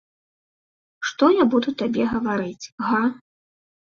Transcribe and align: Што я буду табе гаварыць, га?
Што 1.09 1.25
я 1.41 1.45
буду 1.51 1.69
табе 1.83 2.03
гаварыць, 2.13 2.69
га? 2.87 3.03